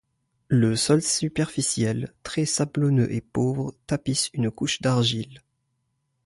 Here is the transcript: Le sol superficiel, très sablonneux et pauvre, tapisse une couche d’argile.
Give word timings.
Le 0.47 0.75
sol 0.75 1.03
superficiel, 1.03 2.15
très 2.23 2.45
sablonneux 2.47 3.13
et 3.13 3.21
pauvre, 3.21 3.75
tapisse 3.85 4.31
une 4.33 4.49
couche 4.49 4.81
d’argile. 4.81 5.43